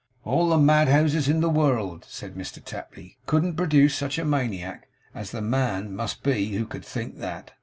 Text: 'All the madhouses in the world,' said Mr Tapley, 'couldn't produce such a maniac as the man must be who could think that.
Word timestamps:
'All 0.25 0.49
the 0.49 0.57
madhouses 0.57 1.29
in 1.29 1.41
the 1.41 1.47
world,' 1.51 2.07
said 2.09 2.33
Mr 2.33 2.59
Tapley, 2.65 3.19
'couldn't 3.27 3.55
produce 3.55 3.93
such 3.93 4.17
a 4.17 4.25
maniac 4.25 4.87
as 5.13 5.29
the 5.29 5.43
man 5.43 5.95
must 5.95 6.23
be 6.23 6.53
who 6.55 6.65
could 6.65 6.83
think 6.83 7.17
that. 7.19 7.53